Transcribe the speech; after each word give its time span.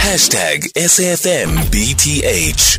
Hashtag 0.00 0.72
SAFMBTH. 0.74 2.78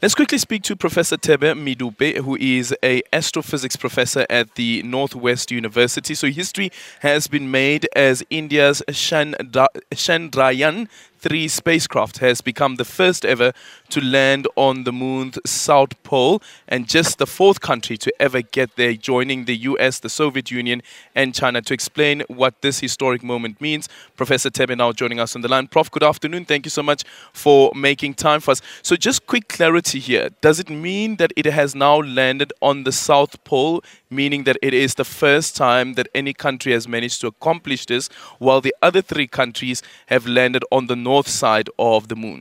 Let's 0.00 0.14
quickly 0.14 0.38
speak 0.38 0.62
to 0.64 0.74
Professor 0.74 1.18
Thebe 1.18 1.54
Medupe, 1.54 2.16
who 2.16 2.34
is 2.36 2.74
a 2.82 3.02
astrophysics 3.12 3.76
professor 3.76 4.24
at 4.30 4.54
the 4.54 4.82
Northwest 4.82 5.50
University. 5.50 6.14
So 6.14 6.28
history 6.28 6.72
has 7.00 7.26
been 7.26 7.50
made 7.50 7.86
as 7.94 8.24
India's 8.30 8.82
Chandrayaan 8.88 10.88
3 11.24 11.48
spacecraft 11.48 12.18
has 12.18 12.42
become 12.42 12.76
the 12.76 12.84
first 12.84 13.24
ever 13.24 13.54
to 13.88 13.98
land 14.02 14.46
on 14.56 14.84
the 14.84 14.92
moon's 14.92 15.38
south 15.46 16.02
pole 16.02 16.42
and 16.68 16.86
just 16.86 17.16
the 17.16 17.26
fourth 17.26 17.62
country 17.62 17.96
to 17.96 18.12
ever 18.20 18.42
get 18.42 18.76
there, 18.76 18.92
joining 18.92 19.46
the 19.46 19.56
US, 19.70 20.00
the 20.00 20.10
Soviet 20.10 20.50
Union, 20.50 20.82
and 21.14 21.34
China. 21.34 21.62
To 21.62 21.72
explain 21.72 22.24
what 22.28 22.60
this 22.60 22.80
historic 22.80 23.22
moment 23.22 23.58
means, 23.58 23.88
Professor 24.18 24.50
Thebe 24.50 24.76
now 24.76 24.92
joining 24.92 25.18
us 25.18 25.34
on 25.34 25.40
the 25.40 25.48
line. 25.48 25.66
Prof, 25.66 25.90
good 25.90 26.02
afternoon. 26.02 26.44
Thank 26.44 26.66
you 26.66 26.70
so 26.70 26.82
much 26.82 27.04
for 27.32 27.72
making 27.74 28.14
time 28.14 28.40
for 28.40 28.50
us. 28.50 28.60
So, 28.82 28.94
just 28.94 29.26
quick 29.26 29.48
clarity 29.48 30.00
here. 30.00 30.28
Does 30.42 30.60
it 30.60 30.68
mean 30.68 31.16
that 31.16 31.32
it 31.36 31.46
has 31.46 31.74
now 31.74 32.02
landed 32.02 32.52
on 32.60 32.84
the 32.84 32.92
south 32.92 33.42
pole, 33.44 33.82
meaning 34.10 34.44
that 34.44 34.58
it 34.60 34.74
is 34.74 34.96
the 34.96 35.04
first 35.06 35.56
time 35.56 35.94
that 35.94 36.08
any 36.14 36.34
country 36.34 36.72
has 36.72 36.86
managed 36.86 37.22
to 37.22 37.28
accomplish 37.28 37.86
this, 37.86 38.08
while 38.38 38.60
the 38.60 38.74
other 38.82 39.00
three 39.00 39.26
countries 39.26 39.82
have 40.08 40.26
landed 40.26 40.62
on 40.70 40.86
the 40.86 40.96
north? 40.96 41.13
North 41.14 41.28
side 41.28 41.68
of 41.78 42.08
the 42.08 42.16
moon. 42.16 42.40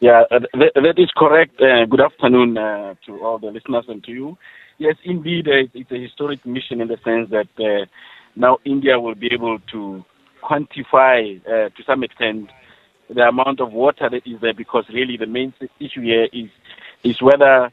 Yeah, 0.00 0.24
uh, 0.30 0.40
that, 0.84 0.98
is 0.98 1.10
correct. 1.16 1.54
Uh, 1.60 1.86
good 1.86 2.04
afternoon 2.08 2.58
uh, 2.58 2.94
to 3.06 3.10
all 3.24 3.38
the 3.38 3.50
listeners 3.56 3.86
and 3.88 4.04
to 4.04 4.12
you. 4.12 4.38
Yes, 4.76 4.96
indeed, 5.04 5.48
uh, 5.48 5.66
it's 5.80 5.90
a 5.90 6.00
historic 6.06 6.40
mission 6.44 6.80
in 6.82 6.88
the 6.88 6.98
sense 7.08 7.26
that 7.36 7.52
uh, 7.58 7.86
now 8.36 8.58
India 8.64 9.00
will 9.00 9.14
be 9.14 9.30
able 9.32 9.58
to 9.72 10.04
quantify 10.48 11.40
uh, 11.46 11.68
to 11.76 11.80
some 11.86 12.04
extent 12.04 12.50
the 13.08 13.22
amount 13.22 13.58
of 13.60 13.72
water 13.72 14.08
that 14.10 14.24
is 14.26 14.38
there 14.42 14.54
because 14.54 14.84
really 14.92 15.16
the 15.16 15.26
main 15.38 15.52
issue 15.80 16.02
here 16.02 16.28
is 16.32 16.50
is 17.02 17.16
whether 17.22 17.72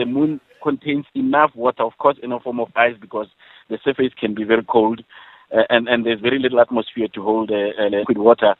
the 0.00 0.06
moon 0.16 0.40
contains 0.62 1.06
enough 1.14 1.52
water, 1.54 1.84
of 1.90 1.96
course, 1.98 2.18
in 2.22 2.30
a 2.32 2.40
form 2.40 2.60
of 2.60 2.68
ice 2.76 2.96
because 3.00 3.28
the 3.70 3.78
surface 3.84 4.12
can 4.20 4.34
be 4.34 4.44
very 4.44 4.64
cold 4.64 5.00
and 5.50 5.88
and 5.88 6.04
there's 6.04 6.20
very 6.20 6.38
little 6.38 6.60
atmosphere 6.60 7.08
to 7.14 7.22
hold 7.22 7.50
uh, 7.50 7.88
liquid 7.90 8.18
water. 8.18 8.54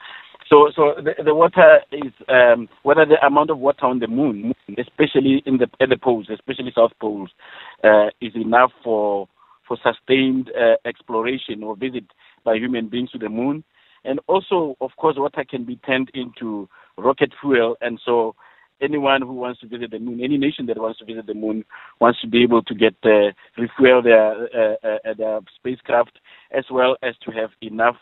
So, 0.49 0.71
so 0.77 0.95
the, 0.97 1.21
the 1.25 1.35
water 1.35 1.81
is 1.91 2.13
um, 2.29 2.69
whether 2.85 3.05
the 3.05 3.25
amount 3.27 3.51
of 3.51 3.59
water 3.59 3.87
on 3.87 3.99
the 3.99 4.07
moon, 4.07 4.55
especially 4.79 5.43
in 5.45 5.59
the 5.59 5.67
at 5.81 5.89
the 5.89 5.97
poles, 5.97 6.29
especially 6.33 6.73
south 6.75 6.93
poles, 7.01 7.31
uh, 7.83 8.09
is 8.21 8.33
enough 8.37 8.71
for 8.85 9.29
for 9.67 9.77
sustained 9.83 10.51
uh, 10.57 10.77
exploration 10.89 11.65
or 11.65 11.75
visit 11.75 12.05
by 12.45 12.55
human 12.55 12.89
beings 12.89 13.11
to 13.11 13.19
the 13.19 13.29
moon, 13.29 13.65
and 14.05 14.21
also, 14.29 14.77
of 14.81 14.91
course, 14.97 15.17
water 15.19 15.45
can 15.49 15.65
be 15.65 15.77
turned 15.77 16.11
into 16.15 16.69
rocket 16.97 17.33
fuel, 17.41 17.77
and 17.81 18.01
so 18.05 18.37
anyone 18.81 19.23
who 19.23 19.35
wants 19.35 19.61
to 19.61 19.69
visit 19.69 19.91
the 19.91 19.99
moon, 19.99 20.21
any 20.23 20.39
nation 20.39 20.67
that 20.67 20.79
wants 20.79 20.99
to 20.99 21.05
visit 21.05 21.27
the 21.27 21.35
moon, 21.35 21.65
wants 22.01 22.21
to 22.21 22.27
be 22.27 22.43
able 22.43 22.63
to 22.63 22.75
get 22.75 22.95
uh, 23.05 23.33
refuel 23.57 24.03
their 24.03 24.33
uh, 24.55 24.75
uh, 24.83 25.15
their 25.17 25.41
spacecraft, 25.57 26.19
as 26.51 26.65
well 26.71 26.97
as 27.03 27.15
to 27.25 27.31
have 27.31 27.51
enough 27.61 27.97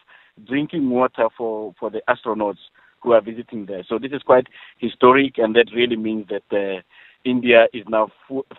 drinking 0.47 0.91
water 0.91 1.28
for 1.36 1.75
for 1.78 1.91
the 1.91 2.02
astronauts 2.08 2.58
who 3.00 3.12
are 3.12 3.20
visiting 3.20 3.67
there. 3.67 3.84
So 3.89 3.98
this 3.98 4.12
is 4.12 4.22
quite 4.22 4.47
historic, 4.78 5.39
and 5.39 5.55
that 5.56 5.67
really 5.75 5.97
means 5.97 6.27
that 6.28 6.56
uh, 6.56 6.80
India 7.25 7.67
is 7.72 7.84
now 7.89 8.08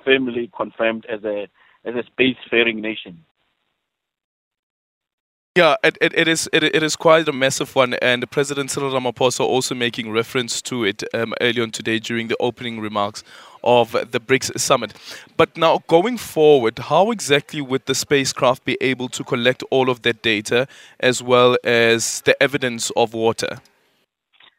firmly 0.03 0.49
confirmed 0.55 1.05
as 1.11 1.23
a 1.23 1.47
as 1.85 1.93
a 1.95 2.03
spacefaring 2.11 2.77
nation. 2.77 3.23
Yeah, 5.57 5.77
it, 5.85 5.97
it, 6.01 6.13
it 6.17 6.27
is 6.27 6.49
it, 6.51 6.63
it 6.63 6.83
is 6.83 6.97
quite 6.97 7.29
a 7.29 7.31
massive 7.31 7.73
one, 7.77 7.93
and 8.01 8.29
President 8.29 8.69
Cyril 8.69 8.91
Ramaphosa 8.91 9.39
also 9.39 9.73
making 9.73 10.11
reference 10.11 10.61
to 10.63 10.83
it 10.83 11.01
um, 11.13 11.33
earlier 11.39 11.63
on 11.63 11.71
today 11.71 11.97
during 11.97 12.27
the 12.27 12.35
opening 12.41 12.81
remarks 12.81 13.23
of 13.63 13.93
the 13.93 14.19
BRICS 14.19 14.59
summit. 14.59 14.93
But 15.37 15.55
now, 15.55 15.81
going 15.87 16.17
forward, 16.17 16.77
how 16.77 17.09
exactly 17.09 17.61
would 17.61 17.85
the 17.85 17.95
spacecraft 17.95 18.65
be 18.65 18.77
able 18.81 19.07
to 19.07 19.23
collect 19.23 19.63
all 19.69 19.89
of 19.89 20.01
that 20.01 20.21
data 20.21 20.67
as 20.99 21.23
well 21.23 21.55
as 21.63 22.19
the 22.25 22.35
evidence 22.43 22.91
of 22.97 23.13
water? 23.13 23.59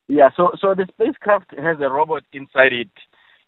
Yeah, 0.08 0.30
so 0.34 0.52
so 0.58 0.74
the 0.74 0.86
spacecraft 0.94 1.52
has 1.58 1.76
a 1.80 1.90
robot 1.90 2.22
inside 2.32 2.72
it, 2.72 2.88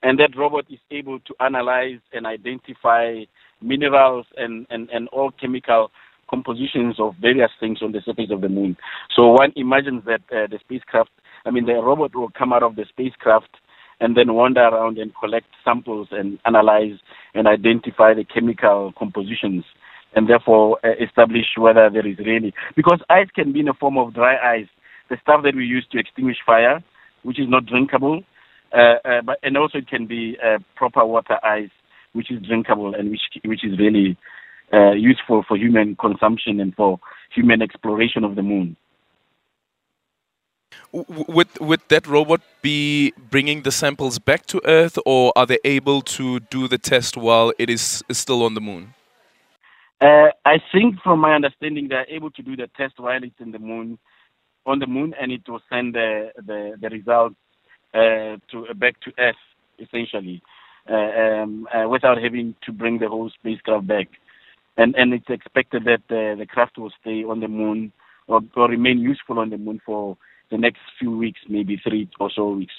and 0.03 0.19
that 0.19 0.37
robot 0.37 0.67
is 0.69 0.81
able 0.91 1.19
to 1.21 1.35
analyze 1.41 2.01
and 2.13 2.27
identify 2.27 3.25
minerals 3.63 4.27
and, 4.37 4.67
and, 4.69 4.91
and 4.91 5.09
all 5.09 5.31
chemical 5.31 5.91
compositions 6.29 6.97
of 6.99 7.15
various 7.21 7.51
things 7.59 7.79
on 7.83 7.93
the 7.93 8.01
surface 8.05 8.31
of 8.31 8.41
the 8.41 8.49
moon. 8.49 8.77
So 9.15 9.29
one 9.29 9.53
imagines 9.57 10.05
that 10.07 10.21
uh, 10.31 10.47
the 10.47 10.59
spacecraft, 10.61 11.11
I 11.45 11.51
mean, 11.51 11.67
the 11.67 11.75
robot 11.75 12.15
will 12.15 12.31
come 12.31 12.53
out 12.53 12.63
of 12.63 12.77
the 12.77 12.85
spacecraft 12.89 13.51
and 14.01 14.17
then 14.17 14.35
wander 14.35 14.61
around 14.61 14.99
and 14.99 15.13
collect 15.19 15.47
samples 15.65 16.09
and 16.11 16.39
analyze 16.45 16.99
and 17.35 17.49
identify 17.49 18.15
the 18.15 18.25
chemical 18.25 18.93
compositions 18.99 19.65
and 20.15 20.29
therefore 20.29 20.79
uh, 20.85 20.91
establish 21.03 21.47
whether 21.57 21.91
there 21.91 22.07
is 22.07 22.19
really 22.19 22.55
because 22.77 23.01
ice 23.11 23.29
can 23.35 23.53
be 23.53 23.61
in 23.61 23.69
a 23.69 23.75
form 23.75 23.99
of 23.99 24.15
dry 24.15 24.37
ice, 24.37 24.69
the 25.11 25.17
stuff 25.23 25.43
that 25.45 25.55
we 25.55 25.65
use 25.65 25.87
to 25.91 25.99
extinguish 25.99 26.39
fire, 26.45 26.83
which 27.23 27.39
is 27.39 27.47
not 27.49 27.67
drinkable, 27.67 28.23
uh, 28.73 28.97
uh, 29.05 29.23
but 29.25 29.39
and 29.43 29.57
also 29.57 29.79
it 29.79 29.89
can 29.89 30.07
be 30.07 30.37
uh, 30.45 30.59
proper 30.77 31.05
water 31.05 31.39
ice, 31.45 31.71
which 32.13 32.31
is 32.31 32.41
drinkable 32.43 32.95
and 32.95 33.11
which 33.11 33.21
which 33.45 33.65
is 33.65 33.79
really 33.79 34.17
uh, 34.73 34.93
useful 34.93 35.45
for 35.47 35.57
human 35.57 35.97
consumption 35.97 36.61
and 36.61 36.75
for 36.75 36.99
human 37.35 37.63
exploration 37.63 38.25
of 38.25 38.37
the 38.37 38.43
moon. 38.43 38.77
Would 40.93 41.49
would 41.61 41.81
that 41.89 42.07
robot 42.07 42.41
be 42.63 43.13
bringing 43.31 43.63
the 43.63 43.71
samples 43.71 44.19
back 44.19 44.47
to 44.47 44.61
Earth, 44.65 44.99
or 45.05 45.33
are 45.37 45.47
they 45.47 45.59
able 45.65 46.01
to 46.03 46.41
do 46.41 46.67
the 46.67 46.79
test 46.79 47.17
while 47.17 47.53
it 47.59 47.69
is 47.69 48.03
still 48.11 48.43
on 48.43 48.55
the 48.55 48.61
moon? 48.61 48.95
Uh, 50.01 50.29
I 50.45 50.59
think, 50.73 51.01
from 51.03 51.21
my 51.21 51.35
understanding, 51.35 51.89
they 51.89 51.97
are 51.97 52.07
able 52.09 52.31
to 52.31 52.43
do 52.43 52.57
the 52.57 52.69
test 52.77 52.95
while 52.99 53.23
it's 53.23 53.39
in 53.41 53.53
the 53.53 53.59
moon, 53.59 53.99
on 54.65 54.79
the 54.79 54.87
moon, 54.87 55.15
and 55.21 55.31
it 55.31 55.43
will 55.49 55.61
send 55.69 55.95
the 55.95 56.31
the, 56.37 56.77
the 56.81 56.89
results 56.89 57.37
uh, 57.93 58.37
to 58.51 58.75
back 58.75 58.99
to 59.01 59.13
Earth 59.19 59.37
essentially, 59.79 60.43
uh, 60.91 60.95
um, 60.95 61.69
uh, 61.75 61.89
without 61.89 62.21
having 62.21 62.55
to 62.63 62.73
bring 62.73 62.99
the 62.99 63.09
whole 63.09 63.31
spacecraft 63.31 63.87
back 63.87 64.09
and 64.79 64.95
and 64.95 65.13
it's 65.13 65.29
expected 65.29 65.85
that 65.85 66.05
uh, 66.09 66.37
the 66.39 66.47
craft 66.49 66.79
will 66.79 66.93
stay 67.01 67.25
on 67.25 67.41
the 67.41 67.49
moon 67.49 67.93
or, 68.29 68.41
or 68.57 68.69
remain 68.69 68.99
useful 68.99 69.39
on 69.39 69.51
the 69.51 69.59
moon 69.59 69.81
for 69.85 70.17
the 70.51 70.57
next 70.57 70.81
few 70.99 71.15
weeks, 71.15 71.41
maybe 71.49 71.77
three 71.77 72.09
or 72.19 72.31
so 72.35 72.51
weeks. 72.51 72.73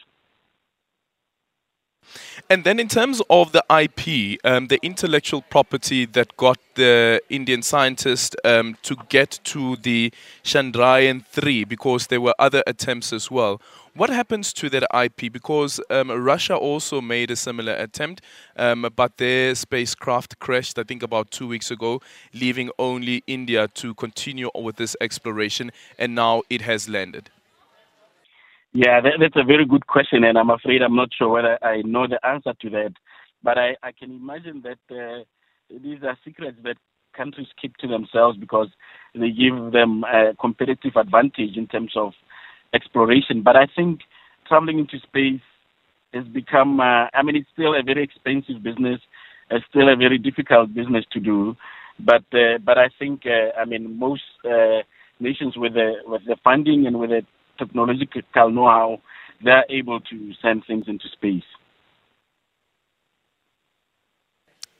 And 2.49 2.63
then, 2.63 2.79
in 2.79 2.87
terms 2.87 3.21
of 3.29 3.51
the 3.51 3.63
IP, 3.69 4.39
um, 4.43 4.67
the 4.67 4.79
intellectual 4.81 5.41
property 5.41 6.05
that 6.07 6.35
got 6.37 6.57
the 6.75 7.21
Indian 7.29 7.61
scientists 7.61 8.35
um, 8.43 8.75
to 8.83 8.95
get 9.09 9.39
to 9.43 9.75
the 9.75 10.11
Chandrayaan 10.43 11.25
3, 11.25 11.65
because 11.65 12.07
there 12.07 12.21
were 12.21 12.33
other 12.39 12.63
attempts 12.65 13.13
as 13.13 13.29
well, 13.29 13.61
what 13.93 14.09
happens 14.09 14.53
to 14.53 14.69
that 14.69 14.88
IP? 14.95 15.31
Because 15.31 15.79
um, 15.89 16.09
Russia 16.09 16.55
also 16.55 17.01
made 17.01 17.29
a 17.31 17.35
similar 17.35 17.73
attempt, 17.73 18.21
um, 18.55 18.89
but 18.95 19.17
their 19.17 19.53
spacecraft 19.53 20.39
crashed, 20.39 20.79
I 20.79 20.83
think, 20.83 21.03
about 21.03 21.31
two 21.31 21.47
weeks 21.47 21.69
ago, 21.69 22.01
leaving 22.33 22.71
only 22.79 23.23
India 23.27 23.67
to 23.67 23.93
continue 23.93 24.49
with 24.55 24.77
this 24.77 24.95
exploration, 25.01 25.71
and 25.97 26.15
now 26.15 26.43
it 26.49 26.61
has 26.61 26.88
landed. 26.88 27.29
Yeah, 28.74 29.02
that, 29.02 29.13
that's 29.19 29.35
a 29.35 29.44
very 29.44 29.66
good 29.66 29.88
question, 29.88 30.24
and 30.24 30.38
I'm 30.38 30.52
afraid 30.52 30.81
I'm 30.81 30.96
not 30.96 31.09
sure 31.18 31.30
whether 31.30 31.57
I 31.63 31.81
know 31.81 32.07
the 32.07 32.24
answer 32.25 32.53
to 32.62 32.69
that. 32.72 32.94
But 33.44 33.57
I, 33.57 33.75
I 33.81 33.91
can 33.91 34.12
imagine 34.12 34.63
that 34.63 34.96
uh, 34.96 35.24
these 35.69 36.03
are 36.03 36.18
secrets 36.24 36.57
that 36.63 36.75
countries 37.16 37.47
keep 37.59 37.75
to 37.78 37.88
themselves 37.88 38.38
because 38.38 38.68
they 39.16 39.31
give 39.31 39.72
them 39.72 40.03
a 40.03 40.35
competitive 40.39 40.95
advantage 40.98 41.57
in 41.57 41.68
terms 41.68 41.94
of 41.95 42.12
exploration. 42.74 43.42
But 43.44 43.56
I 43.56 43.68
think 43.75 44.01
traveling 44.48 44.80
into 44.80 45.00
space 45.00 45.42
has 46.13 46.25
become, 46.25 46.80
uh, 46.80 47.07
I 47.13 47.24
mean, 47.24 47.36
it's 47.36 47.50
still 47.54 47.74
a 47.74 47.81
very 47.83 48.04
expensive 48.04 48.62
business. 48.62 49.00
It's 49.50 49.65
still 49.69 49.92
a 49.92 49.95
very 49.95 50.18
difficult 50.19 50.74
business 50.75 51.06
to 51.13 51.19
do. 51.19 51.56
But 52.00 52.24
uh, 52.33 52.60
but 52.63 52.77
I 52.77 52.89
think, 53.00 53.24
uh, 53.25 53.60
I 53.60 53.65
mean, 53.65 53.98
most 53.98 54.24
uh, 54.45 54.83
nations 55.19 55.56
with 55.57 55.74
the 55.74 55.95
with 56.06 56.22
the 56.25 56.38
funding 56.44 56.88
and 56.88 57.00
with 57.00 57.10
the 57.10 57.24
technological 57.59 58.50
know-how, 58.50 59.01
they're 59.44 59.65
able 59.69 60.00
to 60.11 60.31
send 60.41 60.63
things 60.65 60.85
into 60.88 61.07
space. 61.17 61.44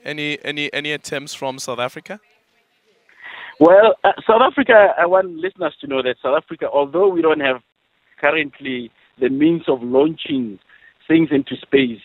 Any 0.04 0.38
any 0.46 0.72
any 0.74 0.92
attempts 0.94 1.34
from 1.34 1.60
South 1.60 1.80
Africa? 1.80 2.20
Well, 3.60 3.96
uh, 4.06 4.14
South 4.26 4.42
Africa, 4.50 4.94
I 4.98 5.06
want 5.06 5.36
listeners 5.36 5.76
to 5.82 5.88
know 5.88 6.02
that 6.02 6.16
South 6.24 6.38
Africa, 6.42 6.68
although 6.72 7.10
we 7.10 7.22
don't 7.22 7.42
have 7.42 7.62
currently 8.22 8.90
the 9.20 9.30
means 9.30 9.64
of 9.68 9.84
launching 9.84 10.60
things 11.06 11.30
into 11.32 11.58
space, 11.58 12.00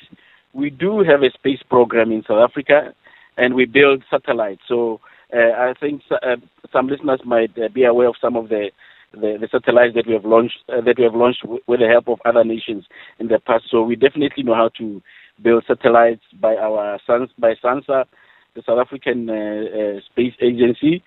we 0.52 0.70
do 0.70 1.04
have 1.04 1.22
a 1.22 1.30
space 1.30 1.62
program 1.68 2.10
in 2.10 2.24
South 2.26 2.42
Africa, 2.50 2.92
and 3.36 3.54
we 3.54 3.64
build 3.66 4.02
satellites. 4.10 4.62
So 4.66 5.00
uh, 5.32 5.52
I 5.56 5.74
think 5.78 6.02
uh, 6.10 6.36
some 6.72 6.88
listeners 6.88 7.20
might 7.24 7.56
uh, 7.56 7.68
be 7.72 7.84
aware 7.84 8.08
of 8.08 8.16
some 8.20 8.36
of 8.36 8.48
the 8.48 8.70
the, 9.20 9.38
the 9.40 9.48
satellites 9.50 9.94
that 9.94 10.06
we 10.06 10.12
have 10.14 10.24
launched 10.24 10.58
uh, 10.68 10.80
that 10.80 10.96
we 10.98 11.04
have 11.04 11.14
launched 11.14 11.42
w- 11.42 11.62
with 11.66 11.80
the 11.80 11.88
help 11.88 12.08
of 12.08 12.18
other 12.24 12.44
nations 12.44 12.84
in 13.18 13.28
the 13.28 13.38
past. 13.38 13.64
So 13.70 13.82
we 13.82 13.96
definitely 13.96 14.42
know 14.42 14.54
how 14.54 14.70
to 14.78 15.02
build 15.42 15.64
satellites 15.66 16.22
by 16.40 16.56
our 16.56 16.98
sons 17.06 17.30
by 17.38 17.54
SANSA, 17.62 18.04
the 18.54 18.62
South 18.66 18.78
African 18.78 19.28
uh, 19.28 19.34
uh, 19.34 20.00
Space 20.10 20.34
Agency, 20.40 21.02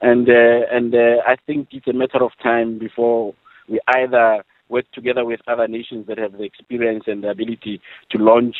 and 0.00 0.28
uh, 0.28 0.66
and 0.70 0.94
uh, 0.94 1.22
I 1.26 1.36
think 1.46 1.68
it's 1.72 1.86
a 1.88 1.92
matter 1.92 2.22
of 2.22 2.32
time 2.42 2.78
before 2.78 3.34
we 3.68 3.80
either 3.94 4.44
work 4.68 4.84
together 4.92 5.24
with 5.24 5.40
other 5.46 5.68
nations 5.68 6.06
that 6.08 6.18
have 6.18 6.32
the 6.32 6.42
experience 6.44 7.04
and 7.06 7.22
the 7.22 7.30
ability 7.30 7.80
to 8.10 8.18
launch 8.18 8.56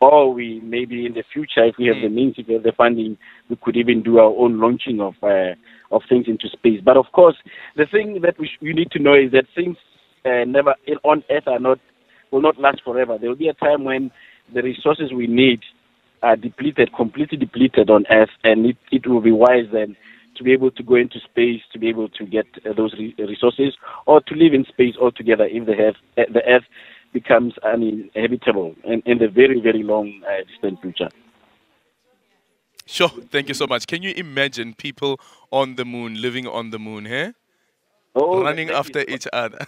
or 0.00 0.32
we 0.32 0.60
maybe 0.60 1.06
in 1.06 1.14
the 1.14 1.24
future, 1.32 1.64
if 1.64 1.76
we 1.78 1.86
have 1.86 1.96
mm. 1.96 2.02
the 2.02 2.08
means, 2.08 2.34
if 2.36 2.46
we 2.46 2.54
have 2.54 2.62
the 2.62 2.72
funding, 2.72 3.16
we 3.48 3.56
could 3.56 3.76
even 3.76 4.02
do 4.02 4.18
our 4.18 4.34
own 4.36 4.60
launching 4.60 5.00
of 5.00 5.14
uh, 5.22 5.54
of 5.90 6.02
things 6.08 6.26
into 6.28 6.48
space. 6.48 6.80
But 6.84 6.96
of 6.96 7.06
course, 7.12 7.36
the 7.76 7.86
thing 7.86 8.20
that 8.22 8.38
we, 8.38 8.46
sh- 8.46 8.60
we 8.60 8.72
need 8.72 8.90
to 8.92 8.98
know 8.98 9.14
is 9.14 9.32
that 9.32 9.46
things 9.54 9.76
uh, 10.24 10.44
never 10.46 10.74
on 11.04 11.22
Earth 11.30 11.46
are 11.46 11.58
not 11.58 11.78
will 12.30 12.42
not 12.42 12.58
last 12.58 12.82
forever. 12.84 13.18
There 13.18 13.28
will 13.28 13.36
be 13.36 13.48
a 13.48 13.54
time 13.54 13.84
when 13.84 14.10
the 14.52 14.62
resources 14.62 15.12
we 15.12 15.26
need 15.26 15.60
are 16.22 16.36
depleted, 16.36 16.94
completely 16.94 17.38
depleted 17.38 17.90
on 17.90 18.04
Earth, 18.10 18.30
and 18.44 18.66
it, 18.66 18.76
it 18.90 19.06
will 19.06 19.20
be 19.20 19.32
wise 19.32 19.66
then 19.72 19.96
to 20.36 20.44
be 20.44 20.52
able 20.52 20.70
to 20.70 20.82
go 20.82 20.94
into 20.94 21.18
space 21.20 21.60
to 21.72 21.78
be 21.78 21.88
able 21.88 22.08
to 22.10 22.24
get 22.24 22.46
uh, 22.64 22.72
those 22.76 22.94
re- 22.98 23.14
resources, 23.18 23.74
or 24.06 24.20
to 24.22 24.34
live 24.34 24.54
in 24.54 24.64
space 24.64 24.94
altogether 25.00 25.44
if 25.44 25.66
the 25.66 25.74
Earth, 25.74 25.96
uh, 26.18 26.22
the 26.32 26.44
Earth 26.46 26.64
becomes 27.12 27.54
uninhabitable 27.62 28.74
in, 28.84 29.02
in 29.06 29.18
the 29.18 29.28
very, 29.28 29.60
very 29.60 29.82
long 29.82 30.22
uh, 30.28 30.44
distant 30.50 30.80
future. 30.82 31.08
Sure, 32.84 33.08
thank 33.08 33.48
you 33.48 33.54
so 33.54 33.66
much. 33.66 33.86
Can 33.86 34.02
you 34.02 34.12
imagine 34.16 34.74
people 34.74 35.18
on 35.50 35.74
the 35.74 35.84
moon, 35.84 36.20
living 36.20 36.46
on 36.46 36.70
the 36.70 36.78
moon, 36.78 37.04
here? 37.04 37.34
Oh, 38.18 38.42
running 38.42 38.70
after 38.70 39.04
each 39.06 39.26
other. 39.30 39.58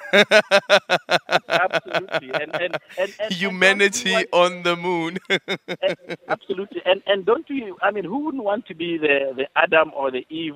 absolutely. 1.48 2.30
And, 2.32 2.54
and, 2.54 2.78
and, 2.96 3.14
and 3.20 3.32
Humanity 3.32 4.12
want, 4.12 4.28
on 4.32 4.62
the 4.62 4.74
moon. 4.74 5.18
absolutely. 6.28 6.80
And 6.86 7.02
and 7.06 7.26
don't 7.26 7.46
we 7.50 7.74
I 7.82 7.90
mean 7.90 8.04
who 8.04 8.24
wouldn't 8.24 8.42
want 8.42 8.64
to 8.68 8.74
be 8.74 8.96
the, 8.96 9.34
the 9.36 9.46
Adam 9.54 9.92
or 9.94 10.10
the 10.10 10.26
Eve 10.30 10.54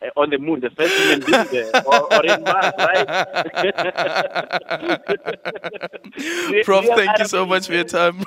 uh, 0.00 0.10
on 0.16 0.30
the 0.30 0.38
moon, 0.38 0.60
the 0.60 0.70
first 0.70 0.94
human 0.94 1.20
being 1.26 1.46
there, 1.50 1.72
or, 1.84 2.14
or 2.14 2.24
in 2.24 2.42
Mars, 2.44 2.72
right? 2.78 3.08
Prof, 6.64 6.86
thank 6.94 7.18
you 7.18 7.24
so 7.24 7.44
much 7.46 7.66
for 7.66 7.74
your 7.74 7.84
time. 7.84 8.24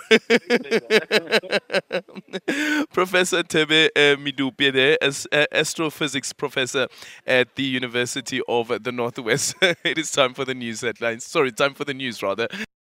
professor 2.93 3.43
Thebe 3.43 3.89
Medupe 3.95 4.97
as 5.01 5.27
uh, 5.31 5.45
astrophysics 5.51 6.33
professor 6.33 6.87
at 7.25 7.55
the 7.55 7.63
University 7.63 8.41
of 8.47 8.83
the 8.83 8.91
Northwest. 8.91 9.55
it 9.61 9.97
is 9.97 10.11
time 10.11 10.33
for 10.33 10.45
the 10.45 10.53
news 10.53 10.81
headlines. 10.81 11.25
Sorry, 11.25 11.51
time 11.51 11.73
for 11.73 11.85
the 11.85 11.93
news 11.93 12.21
rather. 12.21 12.47